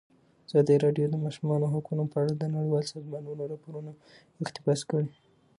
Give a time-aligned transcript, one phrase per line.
[0.47, 3.91] ازادي راډیو د د ماشومانو حقونه په اړه د نړیوالو سازمانونو راپورونه
[4.43, 5.07] اقتباس کړي.